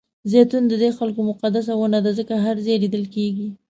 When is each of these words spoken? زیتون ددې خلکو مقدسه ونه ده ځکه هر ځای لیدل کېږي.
زیتون 0.31 0.63
ددې 0.71 0.89
خلکو 0.97 1.19
مقدسه 1.29 1.73
ونه 1.77 1.99
ده 2.05 2.11
ځکه 2.19 2.33
هر 2.45 2.55
ځای 2.65 2.75
لیدل 2.83 3.03
کېږي. 3.15 3.47